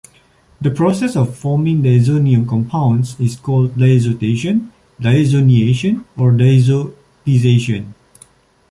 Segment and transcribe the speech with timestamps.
[0.59, 7.93] The process of forming diazonium compounds is called "diazotation", "diazoniation", or "diazotization".